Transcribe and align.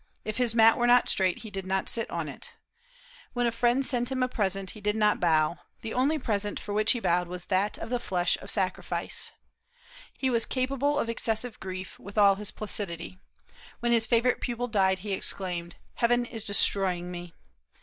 If 0.25 0.37
his 0.37 0.55
mat 0.55 0.79
were 0.79 0.87
not 0.87 1.07
straight 1.07 1.43
he 1.45 1.51
did 1.51 1.63
not 1.67 1.87
sit 1.87 2.09
on 2.09 2.27
it. 2.27 2.53
When 3.33 3.45
a 3.45 3.51
friend 3.51 3.85
sent 3.85 4.09
him 4.11 4.23
a 4.23 4.27
present 4.27 4.71
he 4.71 4.81
did 4.81 4.95
not 4.95 5.19
bow; 5.19 5.59
the 5.81 5.93
only 5.93 6.17
present 6.17 6.59
for 6.59 6.73
which 6.73 6.93
he 6.93 6.99
bowed 6.99 7.27
was 7.27 7.45
that 7.45 7.77
of 7.77 7.91
the 7.91 7.99
flesh 7.99 8.35
of 8.41 8.49
sacrifice. 8.49 9.31
He 10.17 10.31
was 10.31 10.47
capable 10.47 10.97
of 10.97 11.07
excessive 11.07 11.59
grief, 11.59 11.99
with 11.99 12.17
all 12.17 12.33
his 12.33 12.49
placidity. 12.49 13.19
When 13.79 13.91
his 13.91 14.07
favorite 14.07 14.41
pupil 14.41 14.67
died, 14.67 14.97
he 15.05 15.11
exclaimed, 15.11 15.75
"Heaven 15.93 16.25
is 16.25 16.45
destroying 16.45 17.11
me!" 17.11 17.35